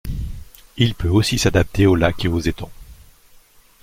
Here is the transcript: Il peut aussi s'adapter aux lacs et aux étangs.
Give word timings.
Il 0.77 0.95
peut 0.95 1.09
aussi 1.09 1.37
s'adapter 1.37 1.85
aux 1.85 1.93
lacs 1.95 2.25
et 2.25 2.27
aux 2.27 2.39
étangs. 2.39 2.71